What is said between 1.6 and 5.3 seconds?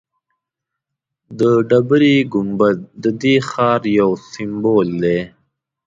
ډبرې ګنبد ددې ښار یو سمبول دی.